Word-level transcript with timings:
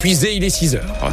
Puisé, 0.00 0.36
il 0.36 0.44
est 0.44 0.50
6 0.50 0.76
heures. 0.76 1.12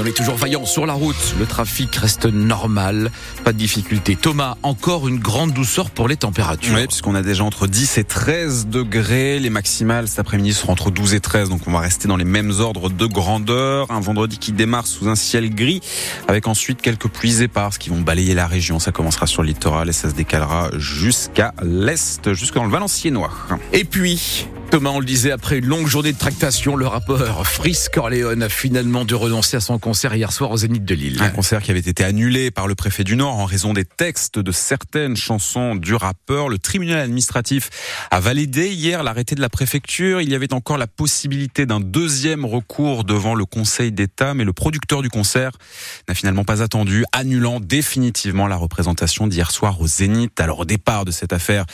Mais 0.00 0.06
on 0.06 0.08
est 0.08 0.16
toujours 0.16 0.36
vaillant 0.36 0.64
sur 0.64 0.86
la 0.86 0.94
route. 0.94 1.34
Le 1.38 1.44
trafic 1.44 1.94
reste 1.96 2.24
normal. 2.24 3.10
Pas 3.44 3.52
de 3.52 3.58
difficulté. 3.58 4.16
Thomas, 4.16 4.56
encore 4.62 5.08
une 5.08 5.18
grande 5.18 5.52
douceur 5.52 5.90
pour 5.90 6.08
les 6.08 6.16
températures. 6.16 6.74
Oui, 6.74 6.86
puisqu'on 6.86 7.14
a 7.14 7.22
déjà 7.22 7.44
entre 7.44 7.66
10 7.66 7.98
et 7.98 8.04
13 8.04 8.68
degrés. 8.68 9.38
Les 9.38 9.50
maximales 9.50 10.08
cet 10.08 10.20
après-midi 10.20 10.54
seront 10.54 10.72
entre 10.72 10.90
12 10.90 11.14
et 11.14 11.20
13. 11.20 11.50
Donc 11.50 11.62
on 11.66 11.72
va 11.72 11.80
rester 11.80 12.08
dans 12.08 12.16
les 12.16 12.24
mêmes 12.24 12.52
ordres 12.60 12.88
de 12.88 13.04
grandeur. 13.04 13.90
Un 13.90 14.00
vendredi 14.00 14.38
qui 14.38 14.52
démarre 14.52 14.86
sous 14.86 15.08
un 15.08 15.16
ciel 15.16 15.54
gris 15.54 15.80
avec 16.28 16.46
ensuite 16.46 16.80
quelques 16.80 17.08
pluies 17.08 17.42
éparses 17.42 17.76
qui 17.76 17.90
vont 17.90 18.00
balayer 18.00 18.34
la 18.34 18.46
région. 18.46 18.78
Ça 18.78 18.92
commencera 18.92 19.26
sur 19.26 19.42
le 19.42 19.48
littoral 19.48 19.88
et 19.88 19.92
ça 19.92 20.08
se 20.08 20.14
décalera 20.14 20.70
jusqu'à 20.78 21.52
l'est, 21.62 22.32
jusqu'à 22.32 22.60
dans 22.60 22.64
le 22.64 22.70
Valenciennois. 22.70 23.32
Et 23.72 23.84
puis, 23.84 24.46
Thomas, 24.70 24.90
on 24.90 25.00
le 25.00 25.04
disait, 25.04 25.32
après 25.32 25.58
une 25.58 25.66
longue 25.66 25.88
journée 25.88 26.12
de 26.12 26.18
tractation, 26.18 26.76
le 26.76 26.86
rappeur 26.86 27.44
Fris 27.44 27.86
Corleone 27.92 28.40
a 28.44 28.48
finalement 28.48 29.04
dû 29.04 29.16
renoncer 29.16 29.56
à 29.56 29.60
son 29.60 29.80
concert 29.80 30.14
hier 30.14 30.30
soir 30.30 30.52
au 30.52 30.58
Zénith 30.58 30.84
de 30.84 30.94
Lille. 30.94 31.20
Un 31.20 31.30
concert 31.30 31.60
qui 31.60 31.72
avait 31.72 31.80
été 31.80 32.04
annulé 32.04 32.52
par 32.52 32.68
le 32.68 32.76
préfet 32.76 33.02
du 33.02 33.16
Nord 33.16 33.36
en 33.36 33.46
raison 33.46 33.72
des 33.72 33.84
textes 33.84 34.38
de 34.38 34.52
certaines 34.52 35.16
chansons 35.16 35.74
du 35.74 35.96
rappeur. 35.96 36.48
Le 36.48 36.58
tribunal 36.58 37.00
administratif 37.00 37.68
a 38.12 38.20
validé 38.20 38.68
hier 38.68 39.02
l'arrêté 39.02 39.34
de 39.34 39.40
la 39.40 39.48
préfecture. 39.48 40.20
Il 40.20 40.30
y 40.30 40.36
avait 40.36 40.54
encore 40.54 40.78
la 40.78 40.86
possibilité 40.86 41.66
d'un 41.66 41.80
deuxième 41.80 42.44
recours 42.44 43.02
devant 43.02 43.34
le 43.34 43.46
Conseil 43.46 43.90
d'État, 43.90 44.34
mais 44.34 44.44
le 44.44 44.52
producteur 44.52 45.02
du 45.02 45.10
concert 45.10 45.50
n'a 46.08 46.14
finalement 46.14 46.44
pas 46.44 46.62
attendu, 46.62 47.04
annulant 47.10 47.58
définitivement 47.58 48.46
la 48.46 48.56
représentation 48.56 49.26
d'hier 49.26 49.50
soir 49.50 49.80
au 49.80 49.88
Zénith. 49.88 50.38
Alors 50.38 50.60
au 50.60 50.64
départ 50.64 51.04
de 51.04 51.10
cette 51.10 51.32
affaire, 51.32 51.64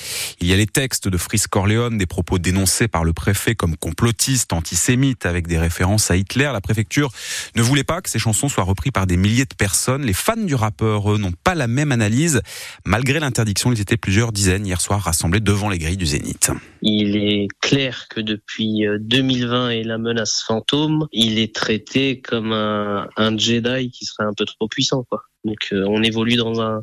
il 0.40 0.46
y 0.46 0.54
a 0.54 0.56
les 0.56 0.66
textes 0.66 1.08
de 1.08 1.18
Fris 1.18 1.42
Corleone, 1.50 1.98
des 1.98 2.06
propos 2.06 2.38
dénoncés 2.38 2.85
par 2.88 3.04
le 3.04 3.12
préfet 3.12 3.54
comme 3.54 3.76
complotiste, 3.76 4.52
antisémite, 4.52 5.26
avec 5.26 5.46
des 5.46 5.58
références 5.58 6.10
à 6.10 6.16
Hitler. 6.16 6.50
La 6.52 6.60
préfecture 6.60 7.10
ne 7.54 7.62
voulait 7.62 7.84
pas 7.84 8.00
que 8.00 8.10
ces 8.10 8.18
chansons 8.18 8.48
soient 8.48 8.64
reprises 8.64 8.92
par 8.92 9.06
des 9.06 9.16
milliers 9.16 9.44
de 9.44 9.54
personnes. 9.54 10.02
Les 10.02 10.12
fans 10.12 10.36
du 10.36 10.54
rappeur, 10.54 11.12
eux, 11.12 11.18
n'ont 11.18 11.32
pas 11.32 11.54
la 11.54 11.66
même 11.66 11.92
analyse. 11.92 12.42
Malgré 12.84 13.20
l'interdiction, 13.20 13.72
ils 13.72 13.80
étaient 13.80 13.96
plusieurs 13.96 14.32
dizaines 14.32 14.66
hier 14.66 14.80
soir 14.80 15.00
rassemblés 15.00 15.40
devant 15.40 15.68
les 15.68 15.78
grilles 15.78 15.96
du 15.96 16.06
Zénith. 16.06 16.50
Il 16.82 17.16
est 17.16 17.48
clair 17.60 18.06
que 18.08 18.20
depuis 18.20 18.84
2020 19.00 19.70
et 19.70 19.84
la 19.84 19.98
menace 19.98 20.42
fantôme, 20.46 21.06
il 21.12 21.38
est 21.38 21.54
traité 21.54 22.20
comme 22.20 22.52
un, 22.52 23.08
un 23.16 23.36
Jedi 23.36 23.90
qui 23.90 24.04
serait 24.04 24.24
un 24.24 24.34
peu 24.36 24.44
trop 24.44 24.68
puissant, 24.68 25.04
quoi. 25.08 25.22
Donc 25.46 25.68
euh, 25.72 25.84
on 25.86 26.02
évolue 26.02 26.34
dans 26.34 26.60
un, 26.60 26.82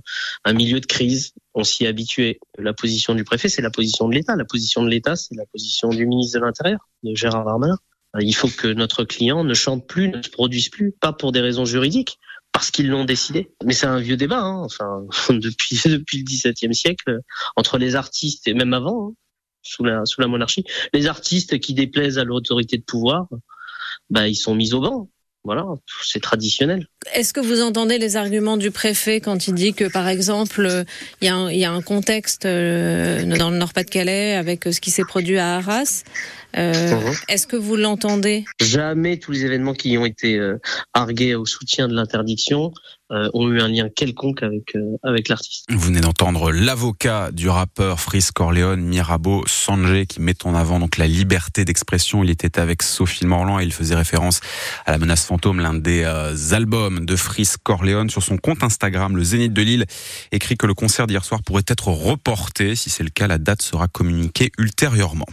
milieu 0.53 0.79
de 0.79 0.85
crise, 0.85 1.33
on 1.53 1.63
s'y 1.63 1.83
est 1.83 1.87
habitué. 1.87 2.39
La 2.57 2.73
position 2.73 3.13
du 3.13 3.25
préfet, 3.25 3.49
c'est 3.49 3.61
la 3.61 3.69
position 3.69 4.07
de 4.07 4.15
l'État. 4.15 4.35
La 4.35 4.45
position 4.45 4.81
de 4.83 4.89
l'État, 4.89 5.15
c'est 5.15 5.35
la 5.35 5.45
position 5.45 5.89
du 5.89 6.05
ministre 6.05 6.39
de 6.39 6.45
l'Intérieur, 6.45 6.79
de 7.03 7.13
Gérard 7.13 7.45
Darmanin. 7.45 7.77
Il 8.19 8.33
faut 8.33 8.47
que 8.47 8.67
notre 8.67 9.03
client 9.03 9.43
ne 9.43 9.53
chante 9.53 9.87
plus, 9.87 10.07
ne 10.07 10.21
se 10.21 10.29
produise 10.29 10.69
plus, 10.69 10.93
pas 10.93 11.13
pour 11.13 11.31
des 11.31 11.41
raisons 11.41 11.65
juridiques, 11.65 12.19
parce 12.51 12.71
qu'ils 12.71 12.87
l'ont 12.87 13.05
décidé. 13.05 13.51
Mais 13.65 13.73
c'est 13.73 13.87
un 13.87 13.99
vieux 13.99 14.17
débat, 14.17 14.39
hein. 14.39 14.63
enfin 14.63 15.05
depuis 15.29 15.81
le 15.85 15.97
XVIIe 16.23 16.73
siècle, 16.73 17.19
entre 17.55 17.77
les 17.77 17.95
artistes 17.95 18.47
et 18.47 18.53
même 18.53 18.73
avant, 18.73 19.09
hein, 19.09 19.13
sous 19.63 19.83
la 19.83 20.05
sous 20.05 20.21
la 20.21 20.27
monarchie, 20.27 20.63
les 20.93 21.07
artistes 21.07 21.59
qui 21.59 21.73
déplaisent 21.73 22.19
à 22.19 22.23
l'autorité 22.23 22.77
de 22.77 22.83
pouvoir, 22.83 23.27
bah 24.09 24.27
ils 24.27 24.35
sont 24.35 24.55
mis 24.55 24.73
au 24.73 24.81
banc. 24.81 25.09
Voilà, 25.45 25.65
c'est 26.01 26.21
traditionnel. 26.21 26.87
Est-ce 27.13 27.33
que 27.33 27.41
vous 27.41 27.61
entendez 27.61 27.97
les 27.97 28.15
arguments 28.15 28.55
du 28.55 28.71
préfet 28.71 29.19
quand 29.19 29.47
il 29.47 29.53
dit 29.53 29.73
que, 29.73 29.91
par 29.91 30.07
exemple, 30.07 30.85
il 31.21 31.27
y, 31.27 31.65
a 31.65 31.71
un, 31.71 31.81
contexte 31.81 32.45
euh, 32.45 33.25
dans 33.25 33.49
le 33.49 33.57
Nord-Pas-de-Calais 33.57 34.35
avec 34.35 34.63
ce 34.63 34.79
qui 34.79 34.89
s'est 34.89 35.03
produit 35.03 35.37
à 35.37 35.55
Arras 35.55 36.03
euh, 36.57 36.71
mmh. 36.71 37.13
Est-ce 37.29 37.47
que 37.47 37.55
vous 37.55 37.75
l'entendez? 37.75 38.45
Jamais 38.59 39.17
tous 39.17 39.31
les 39.31 39.45
événements 39.45 39.73
qui 39.73 39.97
ont 39.97 40.05
été 40.05 40.37
euh, 40.37 40.59
argués 40.93 41.35
au 41.35 41.45
soutien 41.45 41.87
de 41.87 41.93
l'interdiction 41.93 42.73
euh, 43.11 43.29
ont 43.33 43.49
eu 43.51 43.59
un 43.59 43.67
lien 43.67 43.89
quelconque 43.89 44.43
avec 44.43 44.75
euh, 44.75 44.97
avec 45.03 45.27
l'artiste. 45.27 45.65
Vous 45.69 45.79
venez 45.79 46.01
d'entendre 46.01 46.51
l'avocat 46.51 47.31
du 47.31 47.49
rappeur 47.49 47.99
Fris 47.99 48.27
Corleone, 48.33 48.81
Mirabeau 48.81 49.43
Sanjay, 49.45 50.05
qui 50.05 50.21
met 50.21 50.35
en 50.45 50.55
avant 50.55 50.79
donc 50.79 50.97
la 50.97 51.07
liberté 51.07 51.65
d'expression. 51.65 52.23
Il 52.23 52.29
était 52.29 52.59
avec 52.59 52.81
Sophie 52.81 53.25
Morland 53.25 53.59
et 53.59 53.63
il 53.63 53.73
faisait 53.73 53.95
référence 53.95 54.39
à 54.85 54.91
la 54.91 54.97
menace 54.97 55.25
fantôme, 55.25 55.59
l'un 55.59 55.73
des 55.73 56.03
albums 56.51 57.05
de 57.05 57.15
Fris 57.15 57.49
Corleone. 57.61 58.09
Sur 58.09 58.23
son 58.23 58.37
compte 58.37 58.63
Instagram, 58.63 59.15
le 59.15 59.23
Zénith 59.23 59.53
de 59.53 59.61
Lille 59.61 59.85
écrit 60.31 60.57
que 60.57 60.65
le 60.65 60.73
concert 60.73 61.07
d'hier 61.07 61.23
soir 61.23 61.43
pourrait 61.43 61.63
être 61.67 61.89
reporté. 61.89 62.75
Si 62.75 62.89
c'est 62.89 63.03
le 63.03 63.09
cas, 63.09 63.27
la 63.27 63.37
date 63.37 63.61
sera 63.61 63.87
communiquée 63.87 64.51
ultérieurement. 64.57 65.27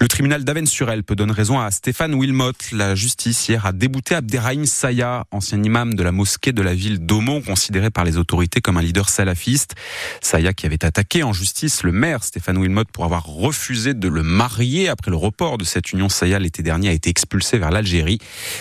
Le 0.00 0.08
tribunal 0.08 0.44
d'Aven-sur-Elle 0.64 1.04
peut 1.04 1.14
donner 1.14 1.32
raison 1.32 1.60
à 1.60 1.70
Stéphane 1.70 2.14
Wilmot. 2.14 2.52
La 2.72 2.94
justice 2.94 3.48
hier 3.48 3.66
a 3.66 3.72
débouté 3.72 4.14
Abderrahim 4.14 4.64
Saya, 4.64 5.24
ancien 5.30 5.62
imam 5.62 5.94
de 5.94 6.02
la 6.02 6.10
mosquée 6.10 6.52
de 6.52 6.62
la 6.62 6.74
ville 6.74 7.04
d'Aumont, 7.04 7.42
considéré 7.42 7.90
par 7.90 8.04
les 8.04 8.16
autorités 8.16 8.62
comme 8.62 8.78
un 8.78 8.82
leader 8.82 9.10
salafiste. 9.10 9.74
Saya 10.22 10.54
qui 10.54 10.64
avait 10.64 10.82
attaqué 10.84 11.22
en 11.22 11.34
justice 11.34 11.82
le 11.82 11.92
maire 11.92 12.24
Stéphane 12.24 12.56
Wilmot 12.56 12.84
pour 12.92 13.04
avoir 13.04 13.26
refusé 13.26 13.92
de 13.92 14.08
le 14.08 14.22
marier 14.22 14.88
après 14.88 15.10
le 15.10 15.18
report 15.18 15.58
de 15.58 15.64
cette 15.64 15.92
union. 15.92 16.08
Saya 16.08 16.38
l'été 16.38 16.62
dernier 16.62 16.88
a 16.88 16.92
été 16.92 17.10
expulsé 17.10 17.58
vers 17.58 17.70
l'Algérie. 17.70 18.18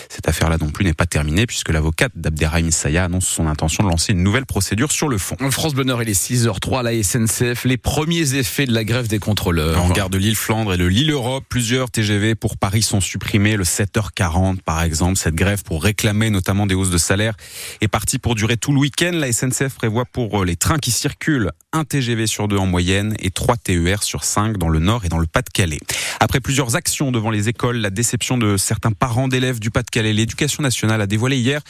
Cette 0.09 0.27
affaire-là 0.27 0.57
non 0.59 0.71
plus 0.71 0.83
n'est 0.83 0.93
pas 0.93 1.05
terminée 1.05 1.45
puisque 1.45 1.69
l'avocate 1.69 2.11
d'Abderrahim 2.15 2.71
Saya 2.71 3.05
annonce 3.05 3.27
son 3.27 3.47
intention 3.47 3.83
de 3.83 3.89
lancer 3.89 4.11
une 4.11 4.23
nouvelle 4.23 4.45
procédure 4.45 4.91
sur 4.91 5.07
le 5.07 5.17
fond. 5.17 5.37
France 5.51 5.73
Bonheur, 5.73 6.01
il 6.03 6.09
est 6.09 6.21
6h03 6.21 6.83
la 6.83 7.01
SNCF. 7.01 7.63
Les 7.63 7.77
premiers 7.77 8.35
effets 8.35 8.65
de 8.65 8.73
la 8.73 8.83
grève 8.83 9.07
des 9.07 9.19
contrôleurs. 9.19 9.81
En 9.81 9.89
gare 9.89 10.09
de 10.09 10.17
Lille-Flandre 10.17 10.73
et 10.73 10.77
le 10.77 10.89
Lille 10.89 11.11
Europe, 11.11 11.45
plusieurs 11.47 11.92
TGV 11.93 12.33
pour 12.33 12.57
Paris 12.57 12.81
sont 12.81 12.99
supprimés. 12.99 13.55
Le 13.55 13.63
7h40, 13.63 14.61
par 14.61 14.81
exemple, 14.81 15.15
cette 15.15 15.35
grève 15.35 15.63
pour 15.63 15.83
réclamer 15.83 16.31
notamment 16.31 16.65
des 16.65 16.73
hausses 16.73 16.89
de 16.89 16.97
salaire 16.97 17.35
est 17.81 17.87
partie 17.87 18.17
pour 18.17 18.35
durer 18.35 18.57
tout 18.57 18.73
le 18.73 18.79
week-end. 18.79 19.11
La 19.13 19.31
SNCF 19.31 19.75
prévoit 19.75 20.05
pour 20.05 20.41
euh, 20.41 20.45
les 20.45 20.55
trains 20.55 20.79
qui 20.79 20.91
circulent 20.91 21.51
un 21.73 21.85
TGV 21.85 22.27
sur 22.27 22.47
deux 22.47 22.57
en 22.57 22.67
moyenne 22.67 23.15
et 23.19 23.31
trois 23.31 23.57
TER 23.57 24.03
sur 24.03 24.23
cinq 24.23 24.57
dans 24.59 24.69
le 24.69 24.77
Nord 24.77 25.05
et 25.05 25.09
dans 25.09 25.17
le 25.17 25.25
Pas-de-Calais. 25.25 25.79
Après 26.19 26.39
plusieurs 26.39 26.75
actions 26.75 27.11
devant 27.11 27.31
les 27.31 27.49
écoles, 27.49 27.77
la 27.77 27.89
déception 27.89 28.37
de 28.37 28.57
certains 28.57 28.91
parents 28.91 29.27
d'élèves 29.27 29.59
du 29.59 29.71
Pas-de-Calais, 29.71 30.13
l'éducation 30.13 30.61
nationale 30.61 31.01
a 31.01 31.07
dévoilé 31.07 31.37
hier 31.37 31.61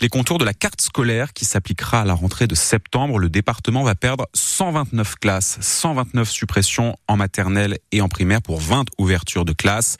les 0.00 0.08
contours 0.08 0.38
de 0.38 0.44
la 0.44 0.52
carte 0.52 0.80
scolaire 0.80 1.32
qui 1.32 1.44
s'appliquera 1.44 2.00
à 2.00 2.04
la 2.04 2.14
rentrée 2.14 2.48
de 2.48 2.56
septembre. 2.56 3.20
Le 3.20 3.28
département 3.28 3.84
va 3.84 3.94
perdre 3.94 4.26
129 4.34 5.14
classes, 5.20 5.58
129 5.60 6.28
suppressions 6.28 6.96
en 7.06 7.16
maternelle 7.16 7.78
et 7.92 8.00
en 8.00 8.08
primaire 8.08 8.42
pour 8.42 8.60
20 8.60 8.86
ouvertures 8.98 9.44
de 9.44 9.52
classes. 9.52 9.96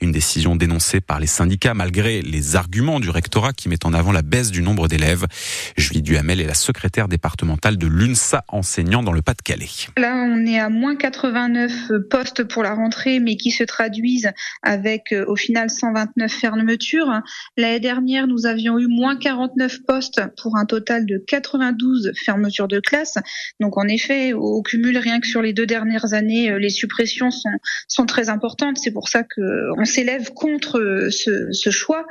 Une 0.00 0.12
décision 0.12 0.56
dénoncée 0.56 1.02
par 1.02 1.20
les 1.20 1.26
syndicats 1.26 1.74
malgré 1.74 2.22
les 2.22 2.56
arguments 2.56 2.98
du 2.98 3.10
rectorat 3.10 3.52
qui 3.52 3.68
met 3.68 3.84
en 3.84 3.92
avant 3.92 4.12
la 4.12 4.22
baisse 4.22 4.50
du 4.50 4.62
nombre 4.62 4.88
d'élèves. 4.88 5.26
Julie 5.76 6.00
Duhamel 6.00 6.40
est 6.40 6.46
la 6.46 6.54
secrétaire 6.54 7.08
départementale 7.08 7.76
de 7.76 7.86
l'UNSA 7.86 8.44
enseignant 8.48 9.01
dans 9.02 9.12
le 9.12 9.22
Pas-de-Calais. 9.22 9.68
Là, 9.96 10.14
on 10.14 10.46
est 10.46 10.58
à 10.58 10.68
moins 10.68 10.96
89 10.96 11.72
postes 12.10 12.44
pour 12.44 12.62
la 12.62 12.74
rentrée, 12.74 13.20
mais 13.20 13.36
qui 13.36 13.50
se 13.50 13.64
traduisent 13.64 14.30
avec 14.62 15.12
euh, 15.12 15.24
au 15.26 15.36
final 15.36 15.70
129 15.70 16.30
fermetures. 16.30 17.20
L'année 17.56 17.80
dernière, 17.80 18.26
nous 18.26 18.46
avions 18.46 18.78
eu 18.78 18.86
moins 18.86 19.16
49 19.16 19.82
postes 19.86 20.22
pour 20.40 20.56
un 20.56 20.64
total 20.64 21.06
de 21.06 21.22
92 21.26 22.12
fermetures 22.24 22.68
de 22.68 22.80
classe. 22.80 23.18
Donc 23.60 23.76
en 23.76 23.88
effet, 23.88 24.32
au 24.32 24.62
cumul, 24.62 24.96
rien 24.98 25.20
que 25.20 25.26
sur 25.26 25.42
les 25.42 25.52
deux 25.52 25.66
dernières 25.66 26.14
années, 26.14 26.50
euh, 26.50 26.58
les 26.58 26.70
suppressions 26.70 27.30
sont, 27.30 28.06
très 28.06 28.28
importantes. 28.28 28.78
C'est 28.78 28.90
pour 28.90 29.08
ça 29.08 29.22
qu'on 29.22 29.84
s'élève 29.84 30.32
contre 30.32 30.80
euh, 30.80 31.08
ce 31.10 31.70
choix. 31.70 32.04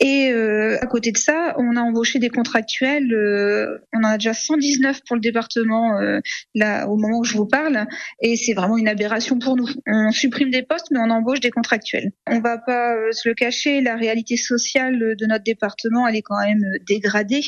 Et 0.00 0.30
euh, 0.30 0.78
à 0.80 0.86
côté 0.86 1.10
de 1.10 1.18
ça, 1.18 1.54
on 1.58 1.76
a 1.76 1.80
embauché 1.80 2.20
des 2.20 2.28
contractuels. 2.28 3.12
Euh, 3.12 3.78
on 3.92 3.98
en 3.98 4.10
a 4.10 4.18
déjà 4.18 4.32
119 4.32 5.00
pour 5.04 5.16
le 5.16 5.20
département 5.20 5.98
euh, 5.98 6.20
là 6.54 6.86
au 6.86 6.96
moment 6.96 7.18
où 7.18 7.24
je 7.24 7.36
vous 7.36 7.46
parle. 7.46 7.86
Et 8.22 8.36
c'est 8.36 8.54
vraiment 8.54 8.76
une 8.76 8.86
aberration 8.86 9.40
pour 9.40 9.56
nous. 9.56 9.68
On 9.86 10.12
supprime 10.12 10.50
des 10.50 10.62
postes, 10.62 10.88
mais 10.92 11.00
on 11.00 11.10
embauche 11.10 11.40
des 11.40 11.50
contractuels. 11.50 12.12
On 12.28 12.38
va 12.38 12.58
pas 12.58 12.94
euh, 12.94 13.10
se 13.10 13.28
le 13.28 13.34
cacher. 13.34 13.80
La 13.80 13.96
réalité 13.96 14.36
sociale 14.36 15.16
de 15.16 15.26
notre 15.26 15.44
département, 15.44 16.06
elle 16.06 16.16
est 16.16 16.22
quand 16.22 16.40
même 16.46 16.62
dégradée. 16.86 17.42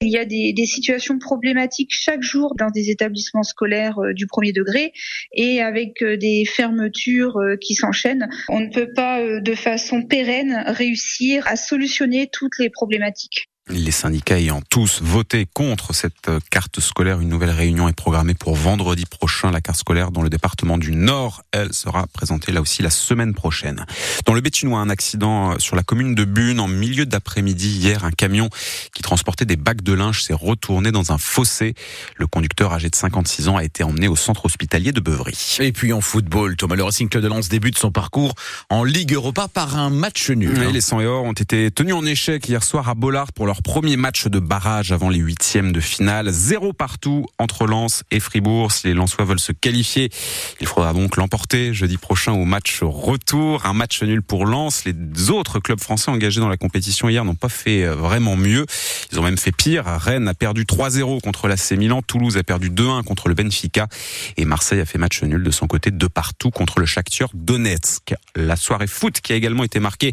Il 0.00 0.08
y 0.08 0.18
a 0.18 0.24
des, 0.24 0.52
des 0.52 0.66
situations 0.66 1.20
problématiques 1.20 1.90
chaque 1.92 2.22
jour 2.22 2.56
dans 2.58 2.70
des 2.70 2.90
établissements 2.90 3.44
scolaires 3.44 3.98
du 4.14 4.26
premier 4.26 4.52
degré 4.52 4.92
et 5.32 5.62
avec 5.62 6.02
des 6.02 6.44
fermetures 6.44 7.38
qui 7.60 7.74
s'enchaînent. 7.74 8.28
On 8.48 8.60
ne 8.60 8.70
peut 8.70 8.92
pas 8.92 9.20
de 9.40 9.54
façon 9.54 10.02
pérenne 10.02 10.64
réussir 10.66 11.46
à 11.46 11.54
solutionner 11.54 11.83
toutes 12.30 12.58
les 12.58 12.70
problématiques. 12.70 13.48
Les 13.70 13.92
syndicats 13.92 14.38
ayant 14.38 14.60
tous 14.68 15.00
voté 15.00 15.48
contre 15.54 15.94
cette 15.94 16.28
euh, 16.28 16.38
carte 16.50 16.80
scolaire, 16.80 17.20
une 17.20 17.30
nouvelle 17.30 17.48
réunion 17.48 17.88
est 17.88 17.94
programmée 17.94 18.34
pour 18.34 18.56
vendredi 18.56 19.06
prochain. 19.06 19.50
La 19.50 19.62
carte 19.62 19.78
scolaire 19.78 20.10
dans 20.10 20.20
le 20.20 20.28
département 20.28 20.76
du 20.76 20.92
Nord, 20.92 21.42
elle 21.50 21.72
sera 21.72 22.06
présentée 22.08 22.52
là 22.52 22.60
aussi 22.60 22.82
la 22.82 22.90
semaine 22.90 23.32
prochaine. 23.32 23.86
Dans 24.26 24.34
le 24.34 24.42
Bétinois, 24.42 24.80
un 24.80 24.90
accident 24.90 25.52
euh, 25.52 25.58
sur 25.60 25.76
la 25.76 25.82
commune 25.82 26.14
de 26.14 26.24
Bune 26.26 26.60
en 26.60 26.68
milieu 26.68 27.06
d'après-midi 27.06 27.70
hier. 27.70 28.04
Un 28.04 28.10
camion 28.10 28.50
qui 28.94 29.02
transportait 29.02 29.46
des 29.46 29.56
bacs 29.56 29.80
de 29.80 29.94
linge 29.94 30.22
s'est 30.22 30.34
retourné 30.34 30.92
dans 30.92 31.12
un 31.12 31.16
fossé. 31.16 31.74
Le 32.16 32.26
conducteur 32.26 32.70
âgé 32.74 32.90
de 32.90 32.94
56 32.94 33.48
ans 33.48 33.56
a 33.56 33.64
été 33.64 33.82
emmené 33.82 34.08
au 34.08 34.16
centre 34.16 34.44
hospitalier 34.44 34.92
de 34.92 35.00
Beuvry. 35.00 35.56
Et 35.60 35.72
puis 35.72 35.94
en 35.94 36.02
football, 36.02 36.56
Thomas, 36.56 36.76
le 36.76 36.84
Racing 36.84 37.08
Club 37.08 37.22
de 37.22 37.28
Lens 37.28 37.48
débute 37.48 37.78
son 37.78 37.90
parcours 37.90 38.34
en 38.68 38.84
Ligue 38.84 39.14
Europa 39.14 39.48
par 39.48 39.78
un 39.78 39.88
match 39.88 40.28
nul. 40.28 40.54
Oui, 40.54 40.70
les 40.70 40.82
100 40.82 41.00
et 41.00 41.06
or 41.06 41.24
ont 41.24 41.32
été 41.32 41.70
tenus 41.70 41.94
en 41.94 42.04
échec 42.04 42.46
hier 42.46 42.62
soir 42.62 42.90
à 42.90 42.94
Bollard 42.94 43.32
pour 43.32 43.46
leur 43.46 43.53
premier 43.62 43.96
match 43.96 44.26
de 44.26 44.38
barrage 44.38 44.92
avant 44.92 45.08
les 45.08 45.18
huitièmes 45.18 45.72
de 45.72 45.80
finale. 45.80 46.30
Zéro 46.30 46.72
partout 46.72 47.26
entre 47.38 47.66
Lens 47.66 48.02
et 48.10 48.20
Fribourg. 48.20 48.72
Si 48.72 48.86
les 48.86 48.94
Lensois 48.94 49.24
veulent 49.24 49.40
se 49.40 49.52
qualifier, 49.52 50.10
il 50.60 50.66
faudra 50.66 50.92
donc 50.92 51.16
l'emporter 51.16 51.74
jeudi 51.74 51.96
prochain 51.96 52.32
au 52.32 52.44
match 52.44 52.80
retour. 52.82 53.66
Un 53.66 53.72
match 53.72 54.02
nul 54.02 54.22
pour 54.22 54.46
Lens. 54.46 54.84
Les 54.84 55.30
autres 55.30 55.60
clubs 55.60 55.80
français 55.80 56.10
engagés 56.10 56.40
dans 56.40 56.48
la 56.48 56.56
compétition 56.56 57.08
hier 57.08 57.24
n'ont 57.24 57.34
pas 57.34 57.48
fait 57.48 57.84
euh, 57.84 57.94
vraiment 57.94 58.36
mieux. 58.36 58.66
Ils 59.12 59.20
ont 59.20 59.22
même 59.22 59.38
fait 59.38 59.52
pire. 59.52 59.84
Rennes 59.84 60.28
a 60.28 60.34
perdu 60.34 60.64
3-0 60.64 61.20
contre 61.20 61.48
l'AC 61.48 61.72
Milan. 61.72 62.02
Toulouse 62.02 62.36
a 62.36 62.42
perdu 62.42 62.70
2-1 62.70 63.02
contre 63.04 63.28
le 63.28 63.34
Benfica. 63.34 63.88
Et 64.36 64.44
Marseille 64.44 64.80
a 64.80 64.86
fait 64.86 64.98
match 64.98 65.22
nul 65.22 65.42
de 65.42 65.50
son 65.50 65.66
côté 65.66 65.90
de 65.90 66.06
partout 66.06 66.50
contre 66.50 66.80
le 66.80 66.86
Shakhtar 66.86 67.28
Donetsk. 67.34 68.14
La 68.36 68.56
soirée 68.56 68.86
foot 68.86 69.20
qui 69.20 69.32
a 69.32 69.36
également 69.36 69.64
été 69.64 69.80
marquée 69.80 70.12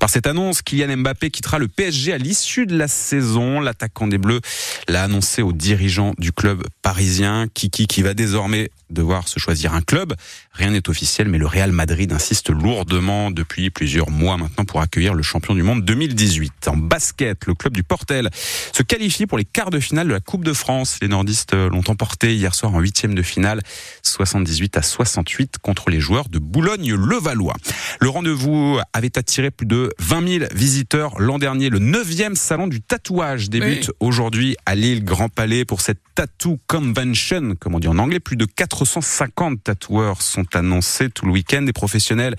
par 0.00 0.10
cette 0.10 0.26
annonce. 0.26 0.62
Kylian 0.62 0.96
Mbappé 0.98 1.30
quittera 1.30 1.58
le 1.58 1.68
PSG 1.68 2.12
à 2.12 2.18
l'issue 2.18 2.66
de 2.66 2.76
la 2.76 2.81
saison. 2.88 3.60
L'attaquant 3.60 4.06
des 4.06 4.18
Bleus 4.18 4.40
l'a 4.88 5.04
annoncé 5.04 5.42
aux 5.42 5.52
dirigeants 5.52 6.12
du 6.18 6.32
club 6.32 6.64
parisien. 6.82 7.46
Kiki 7.52 7.86
qui 7.86 8.02
va 8.02 8.14
désormais 8.14 8.70
devoir 8.90 9.28
se 9.28 9.38
choisir 9.38 9.74
un 9.74 9.82
club. 9.82 10.14
Rien 10.54 10.70
n'est 10.70 10.86
officiel, 10.90 11.28
mais 11.28 11.38
le 11.38 11.46
Real 11.46 11.72
Madrid 11.72 12.12
insiste 12.12 12.50
lourdement 12.50 13.30
depuis 13.30 13.70
plusieurs 13.70 14.10
mois 14.10 14.36
maintenant 14.36 14.66
pour 14.66 14.82
accueillir 14.82 15.14
le 15.14 15.22
champion 15.22 15.54
du 15.54 15.62
monde 15.62 15.82
2018. 15.82 16.68
En 16.68 16.76
basket, 16.76 17.46
le 17.46 17.54
club 17.54 17.72
du 17.72 17.82
Portel 17.82 18.28
se 18.72 18.82
qualifie 18.82 19.26
pour 19.26 19.38
les 19.38 19.46
quarts 19.46 19.70
de 19.70 19.80
finale 19.80 20.08
de 20.08 20.12
la 20.12 20.20
Coupe 20.20 20.44
de 20.44 20.52
France. 20.52 20.98
Les 21.00 21.08
nordistes 21.08 21.54
l'ont 21.54 21.82
emporté 21.88 22.34
hier 22.34 22.54
soir 22.54 22.74
en 22.74 22.80
huitième 22.80 23.14
de 23.14 23.22
finale, 23.22 23.62
78 24.02 24.76
à 24.76 24.82
68 24.82 25.56
contre 25.56 25.88
les 25.88 26.00
joueurs 26.00 26.28
de 26.28 26.38
Boulogne-le-Valois. 26.38 27.56
Le 28.00 28.10
rendez-vous 28.10 28.78
avait 28.92 29.16
attiré 29.16 29.50
plus 29.50 29.66
de 29.66 29.90
20 30.00 30.28
000 30.28 30.44
visiteurs 30.54 31.18
l'an 31.18 31.38
dernier. 31.38 31.70
Le 31.70 31.78
neuvième 31.78 32.36
salon 32.36 32.66
du 32.66 32.82
tatouage 32.82 33.48
débute 33.48 33.90
aujourd'hui 34.00 34.56
à 34.66 34.74
Lille 34.74 35.02
Grand 35.02 35.30
Palais 35.30 35.64
pour 35.64 35.80
cette 35.80 35.98
Tattoo 36.14 36.58
Convention, 36.66 37.54
comme 37.58 37.74
on 37.74 37.80
dit 37.80 37.88
en 37.88 37.98
anglais. 37.98 38.20
Plus 38.20 38.36
de 38.36 38.44
450 38.44 39.64
tatoueurs 39.64 40.20
sont 40.20 40.41
annoncés 40.52 41.10
tout 41.10 41.26
le 41.26 41.32
week-end. 41.32 41.62
Des 41.62 41.72
professionnels 41.72 42.36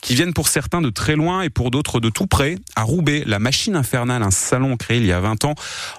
qui 0.00 0.14
viennent 0.14 0.32
pour 0.32 0.48
certains 0.48 0.80
de 0.80 0.90
très 0.90 1.16
loin 1.16 1.42
et 1.42 1.50
pour 1.50 1.70
d'autres 1.70 2.00
de 2.00 2.08
tout 2.08 2.26
près. 2.26 2.56
À 2.76 2.82
Roubaix, 2.82 3.24
la 3.26 3.38
Machine 3.38 3.76
Infernale, 3.76 4.22
un 4.22 4.30
salon 4.30 4.76
créé 4.76 4.98
il 4.98 5.06
y 5.06 5.12
a 5.12 5.20
20 5.20 5.44
ans, 5.44 5.54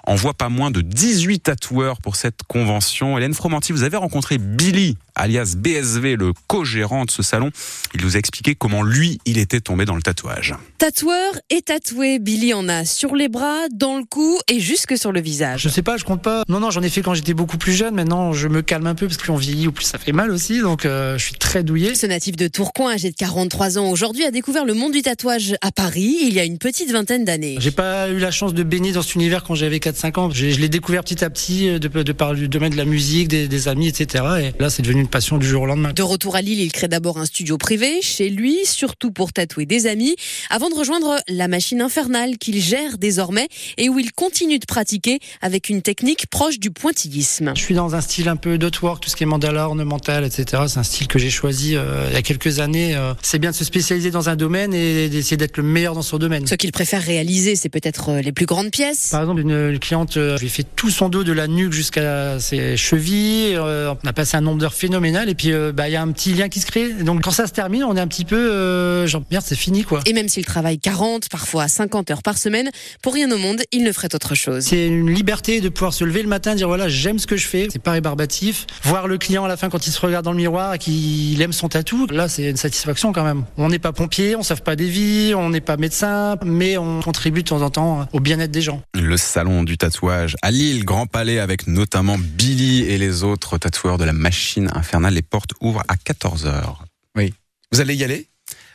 envoie 0.05 0.33
pas 0.33 0.49
moins 0.49 0.71
de 0.71 0.81
18 0.81 1.39
tatoueurs 1.39 2.01
pour 2.01 2.15
cette 2.15 2.43
convention. 2.47 3.17
Hélène 3.17 3.33
Fromanti, 3.33 3.71
vous 3.71 3.83
avez 3.83 3.97
rencontré 3.97 4.37
Billy 4.37 4.97
alias 5.15 5.55
BSV, 5.57 6.15
le 6.15 6.33
co-gérant 6.47 7.05
de 7.05 7.11
ce 7.11 7.23
salon. 7.23 7.51
Il 7.93 8.03
nous 8.03 8.15
a 8.15 8.19
expliqué 8.19 8.55
comment 8.55 8.83
lui, 8.83 9.19
il 9.25 9.37
était 9.37 9.59
tombé 9.59 9.85
dans 9.85 9.95
le 9.95 10.01
tatouage. 10.01 10.55
Tatoueur 10.77 11.33
et 11.49 11.61
tatoué, 11.61 12.19
Billy 12.19 12.53
en 12.53 12.67
a 12.67 12.85
sur 12.85 13.15
les 13.15 13.29
bras, 13.29 13.67
dans 13.71 13.97
le 13.97 14.03
cou 14.03 14.39
et 14.47 14.59
jusque 14.59 14.97
sur 14.97 15.11
le 15.11 15.21
visage. 15.21 15.61
Je 15.61 15.69
sais 15.69 15.83
pas, 15.83 15.97
je 15.97 16.03
compte 16.03 16.21
pas. 16.21 16.43
Non, 16.49 16.59
non, 16.59 16.71
j'en 16.71 16.81
ai 16.81 16.89
fait 16.89 17.01
quand 17.01 17.13
j'étais 17.13 17.33
beaucoup 17.33 17.57
plus 17.57 17.73
jeune. 17.73 17.95
Maintenant, 17.95 18.33
je 18.33 18.47
me 18.47 18.61
calme 18.61 18.87
un 18.87 18.95
peu 18.95 19.05
parce 19.07 19.17
que 19.17 19.23
plus 19.23 19.31
on 19.31 19.37
vieillit 19.37 19.67
ou 19.67 19.71
plus 19.71 19.85
ça 19.85 19.97
fait 19.97 20.11
mal 20.11 20.31
aussi. 20.31 20.59
Donc, 20.59 20.85
euh, 20.85 21.17
je 21.17 21.23
suis 21.23 21.35
très 21.35 21.63
douillé. 21.63 21.93
Ce 21.95 22.07
natif 22.07 22.35
de 22.35 22.47
Tourcoing, 22.47 22.91
âgé 22.91 23.11
de 23.11 23.15
43 23.15 23.77
ans 23.77 23.89
aujourd'hui, 23.89 24.23
a 24.25 24.31
découvert 24.31 24.65
le 24.65 24.73
monde 24.73 24.93
du 24.93 25.01
tatouage 25.01 25.55
à 25.61 25.71
Paris 25.71 26.17
il 26.21 26.33
y 26.33 26.39
a 26.39 26.45
une 26.45 26.57
petite 26.57 26.91
vingtaine 26.91 27.25
d'années. 27.25 27.57
J'ai 27.59 27.71
pas 27.71 28.09
eu 28.09 28.17
la 28.19 28.31
chance 28.31 28.53
de 28.53 28.63
baigner 28.63 28.91
dans 28.91 29.01
cet 29.01 29.15
univers 29.15 29.43
quand 29.43 29.55
j'avais 29.55 29.77
4-5 29.77 30.19
ans. 30.19 30.29
Je, 30.31 30.49
je 30.49 30.59
l'ai 30.59 30.69
découvert 30.69 31.03
petit 31.03 31.23
à 31.23 31.29
petit 31.29 31.69
euh, 31.69 31.79
de, 31.79 31.87
de 31.87 32.11
par 32.11 32.33
le 32.33 32.47
domaine 32.47 32.71
de 32.71 32.77
la 32.77 32.85
musique, 32.85 33.27
des, 33.27 33.47
des 33.47 33.67
amis, 33.67 33.87
etc. 33.87 34.23
Et 34.41 34.61
là, 34.61 34.69
c'est 34.69 34.81
devenu 34.81 35.00
une 35.01 35.07
passion 35.07 35.37
du 35.37 35.47
jour 35.47 35.63
au 35.63 35.65
lendemain. 35.65 35.93
De 35.93 36.03
retour 36.03 36.35
à 36.35 36.41
Lille, 36.41 36.59
il 36.61 36.71
crée 36.71 36.87
d'abord 36.87 37.17
un 37.17 37.25
studio 37.25 37.57
privé 37.57 38.01
chez 38.01 38.29
lui, 38.29 38.59
surtout 38.65 39.11
pour 39.11 39.33
tatouer 39.33 39.65
des 39.65 39.87
amis, 39.87 40.15
avant 40.49 40.69
de 40.69 40.75
rejoindre 40.75 41.17
la 41.27 41.47
machine 41.47 41.81
infernale 41.81 42.37
qu'il 42.37 42.61
gère 42.61 42.97
désormais 42.97 43.47
et 43.77 43.89
où 43.89 43.99
il 43.99 44.13
continue 44.13 44.59
de 44.59 44.65
pratiquer 44.65 45.19
avec 45.41 45.69
une 45.69 45.81
technique 45.81 46.27
proche 46.27 46.59
du 46.59 46.71
pointillisme. 46.71 47.53
Je 47.55 47.61
suis 47.61 47.75
dans 47.75 47.95
un 47.95 48.01
style 48.01 48.29
un 48.29 48.35
peu 48.35 48.57
dotwork, 48.57 49.03
tout 49.03 49.09
ce 49.09 49.15
qui 49.15 49.23
est 49.23 49.27
mandala, 49.27 49.65
ornemental, 49.65 50.23
etc. 50.23 50.63
C'est 50.67 50.77
un 50.77 50.83
style 50.83 51.07
que 51.07 51.17
j'ai 51.17 51.31
choisi 51.31 51.75
euh, 51.75 52.07
il 52.09 52.13
y 52.13 52.17
a 52.17 52.21
quelques 52.21 52.59
années. 52.59 52.95
Euh, 52.95 53.13
c'est 53.23 53.39
bien 53.39 53.51
de 53.51 53.55
se 53.55 53.65
spécialiser 53.65 54.11
dans 54.11 54.29
un 54.29 54.35
domaine 54.35 54.73
et 54.73 55.09
d'essayer 55.09 55.37
d'être 55.37 55.57
le 55.57 55.63
meilleur 55.63 55.95
dans 55.95 56.01
son 56.03 56.19
domaine. 56.19 56.45
Ce 56.45 56.55
qu'il 56.55 56.71
préfère 56.71 57.01
réaliser, 57.01 57.55
c'est 57.55 57.69
peut-être 57.69 58.09
euh, 58.09 58.21
les 58.21 58.31
plus 58.31 58.45
grandes 58.45 58.69
pièces. 58.69 59.09
Par 59.09 59.21
exemple, 59.21 59.41
une, 59.41 59.71
une 59.71 59.79
cliente, 59.79 60.17
euh, 60.17 60.35
je 60.35 60.41
lui 60.41 60.47
ai 60.47 60.51
fait 60.51 60.65
tout 60.75 60.89
son 60.91 61.09
dos 61.09 61.23
de 61.23 61.31
la 61.31 61.47
nuque 61.47 61.73
jusqu'à 61.73 62.39
ses 62.39 62.77
chevilles. 62.77 63.57
On 63.57 64.07
a 64.07 64.13
passé 64.13 64.37
un 64.37 64.41
nombre 64.41 64.59
d'heures 64.59 64.73
phénoménal 64.73 64.90
et 64.93 65.35
puis 65.35 65.51
euh, 65.51 65.71
bah 65.71 65.89
il 65.89 65.93
y 65.93 65.95
a 65.95 66.01
un 66.01 66.11
petit 66.11 66.33
lien 66.33 66.49
qui 66.49 66.59
se 66.59 66.65
crée. 66.65 66.93
Donc 66.93 67.21
quand 67.21 67.31
ça 67.31 67.47
se 67.47 67.51
termine, 67.51 67.83
on 67.83 67.95
est 67.95 67.99
un 67.99 68.07
petit 68.07 68.25
peu 68.25 68.35
euh, 68.35 69.07
genre 69.07 69.23
merde, 69.31 69.43
c'est 69.47 69.55
fini 69.55 69.83
quoi. 69.83 70.01
Et 70.05 70.13
même 70.13 70.27
s'il 70.27 70.45
travaille 70.45 70.79
40, 70.79 71.29
parfois 71.29 71.67
50 71.67 72.11
heures 72.11 72.23
par 72.23 72.37
semaine, 72.37 72.69
pour 73.01 73.13
rien 73.13 73.31
au 73.31 73.37
monde, 73.37 73.61
il 73.71 73.83
ne 73.83 73.91
ferait 73.91 74.13
autre 74.13 74.35
chose. 74.35 74.63
C'est 74.65 74.87
une 74.87 75.09
liberté 75.09 75.61
de 75.61 75.69
pouvoir 75.69 75.93
se 75.93 76.03
lever 76.03 76.21
le 76.21 76.27
matin, 76.27 76.55
dire 76.55 76.67
voilà, 76.67 76.87
j'aime 76.87 77.19
ce 77.19 77.27
que 77.27 77.37
je 77.37 77.47
fais. 77.47 77.67
C'est 77.71 77.81
pas 77.81 77.91
rébarbatif. 77.91 78.67
Voir 78.83 79.07
le 79.07 79.17
client 79.17 79.45
à 79.45 79.47
la 79.47 79.57
fin 79.57 79.69
quand 79.69 79.85
il 79.87 79.91
se 79.91 79.99
regarde 79.99 80.25
dans 80.25 80.31
le 80.31 80.37
miroir 80.37 80.73
et 80.73 80.79
qu'il 80.79 81.41
aime 81.41 81.53
son 81.53 81.69
tatou, 81.69 82.07
là 82.07 82.27
c'est 82.27 82.49
une 82.49 82.57
satisfaction 82.57 83.13
quand 83.13 83.23
même. 83.23 83.43
On 83.57 83.69
n'est 83.69 83.79
pas 83.79 83.93
pompier, 83.93 84.35
on 84.35 84.43
sauve 84.43 84.61
pas 84.61 84.75
des 84.75 84.89
vies, 84.89 85.33
on 85.35 85.49
n'est 85.49 85.61
pas 85.61 85.77
médecin, 85.77 86.37
mais 86.45 86.77
on 86.77 87.01
contribue 87.01 87.43
de 87.43 87.49
temps 87.49 87.61
en 87.61 87.69
temps 87.69 88.07
au 88.13 88.19
bien-être 88.19 88.51
des 88.51 88.61
gens. 88.61 88.81
Le 88.93 89.17
salon 89.17 89.63
du 89.63 89.77
tatouage 89.77 90.35
à 90.41 90.51
Lille, 90.51 90.85
Grand 90.85 91.05
Palais, 91.05 91.39
avec 91.39 91.67
notamment 91.67 92.17
Billy 92.17 92.81
et 92.83 92.97
les 92.97 93.23
autres 93.23 93.57
tatoueurs 93.57 93.97
de 93.97 94.03
la 94.03 94.13
machine 94.13 94.69
infernale. 94.81 95.13
Les 95.13 95.21
portes 95.21 95.51
ouvrent 95.61 95.83
à 95.87 95.95
14h. 95.95 96.75
Oui. 97.15 97.33
Vous 97.71 97.79
allez 97.81 97.95
y 97.95 98.03
aller? 98.03 98.27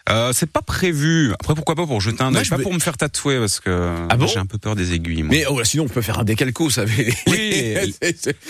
Euh, 0.08 0.32
c'est 0.32 0.49
pas 0.50 0.62
prévu. 0.62 1.32
Après, 1.35 1.55
pourquoi 1.56 1.75
pas 1.75 1.85
pour 1.85 2.00
jeter 2.00 2.23
un 2.23 2.32
œil 2.35 2.44
je 2.44 2.50
Pas 2.50 2.58
pour 2.58 2.73
me 2.73 2.79
faire 2.79 2.97
tatouer 2.97 3.38
parce 3.41 3.58
que 3.58 4.06
Ah 4.08 4.17
bon? 4.17 4.29
j'ai 4.29 4.38
un 4.38 4.47
peu 4.47 4.56
peur 4.56 4.76
des 4.76 4.93
aiguilles. 4.94 5.25
Moi. 5.25 5.35
Mais 5.35 5.44
oh, 5.47 5.62
sinon, 5.64 5.85
on 5.85 5.88
peut 5.88 6.00
faire 6.00 6.20
un 6.20 6.25
décalco, 6.25 6.64
vous 6.64 6.70
savez. 6.70 7.12
Oui, 7.26 7.37
les- 7.37 7.94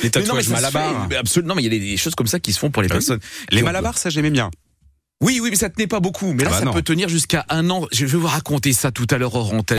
les 0.02 0.10
tatouages 0.10 0.48
Malabar. 0.50 1.08
Absolument, 1.18 1.54
mais 1.54 1.62
il 1.62 1.72
y 1.72 1.76
a 1.76 1.78
des, 1.78 1.96
choses 1.96 2.14
comme 2.14 2.26
ça 2.26 2.40
qui 2.40 2.52
se 2.52 2.58
font 2.58 2.70
pour 2.70 2.82
les 2.82 2.88
Ah 2.90 2.92
oui. 2.94 2.98
personnes. 2.98 3.20
Les 3.50 3.62
malabars, 3.62 3.96
ça 3.96 4.10
j'aimais 4.10 4.30
bien. 4.30 4.50
Oui, 5.22 5.40
oui, 5.42 5.48
mais 5.48 5.56
ça 5.56 5.70
tenait 5.70 5.86
pas 5.86 6.00
beaucoup. 6.00 6.34
Mais 6.34 6.44
là, 6.44 6.50
Bah 6.50 6.58
ça 6.58 6.64
non. 6.66 6.74
peut 6.74 6.82
tenir 6.82 7.08
jusqu'à 7.08 7.46
un 7.48 7.70
an. 7.70 7.86
Je 7.90 8.04
vais 8.04 8.18
vous 8.18 8.26
raconter 8.26 8.74
ça 8.74 8.90
tout 8.90 9.06
à 9.10 9.16
l'heure 9.16 9.34
hors 9.34 9.54
antenne. 9.54 9.74